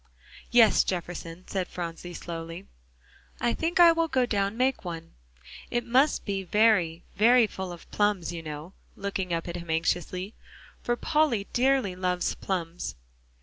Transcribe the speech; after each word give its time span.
"Yes, 0.49 0.83
Jefferson," 0.83 1.43
said 1.47 1.67
Phronsie 1.67 2.15
slowly, 2.15 2.65
"I 3.39 3.53
think 3.53 3.79
I 3.79 3.91
will 3.91 4.07
go 4.07 4.25
down 4.25 4.57
make 4.57 4.83
one. 4.83 5.11
It 5.69 5.85
must 5.85 6.25
be 6.25 6.41
very, 6.41 7.03
very 7.17 7.45
full 7.45 7.71
of 7.71 7.85
plums, 7.91 8.33
you 8.33 8.41
know," 8.41 8.73
looking 8.95 9.31
up 9.31 9.47
at 9.47 9.57
him 9.57 9.69
anxiously, 9.69 10.33
"for 10.81 10.95
Polly 10.95 11.45
dearly 11.53 11.95
loves 11.95 12.33
plums." 12.33 12.95